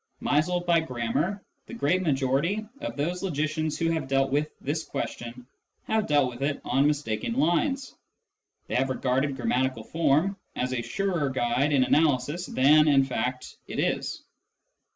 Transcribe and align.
Misled 0.19 0.65
by 0.65 0.79
grammar, 0.79 1.43
the 1.67 1.75
great 1.75 2.01
majority 2.01 2.65
of 2.79 2.97
those 2.97 3.21
logicians 3.21 3.77
who 3.77 3.91
have 3.91 4.07
dealt 4.07 4.31
with 4.31 4.49
this 4.59 4.83
question 4.83 5.45
have 5.83 6.07
dealt 6.07 6.31
with 6.31 6.41
it 6.41 6.59
on 6.65 6.87
mistaken 6.87 7.33
lines. 7.35 7.93
They 8.65 8.73
have 8.73 8.89
regarded 8.89 9.35
grammatical 9.35 9.83
form 9.83 10.37
as 10.55 10.73
a 10.73 10.81
surer 10.81 11.29
guide 11.29 11.71
in 11.71 11.83
analysis 11.83 12.47
than, 12.47 12.87
in 12.87 13.03
fact, 13.03 13.57
it 13.67 13.77
is. 13.77 14.23